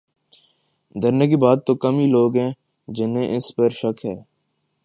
دھرنے 0.95 1.27
کے 1.27 1.37
بعد 1.37 1.57
تو 1.65 1.75
کم 1.75 1.99
ہی 1.99 2.05
لوگ 2.05 2.37
ہیں 2.37 2.51
جنہیں 2.87 3.27
اس 3.37 3.55
پر 3.55 3.69
شک 3.71 4.05
ہے۔ 4.05 4.15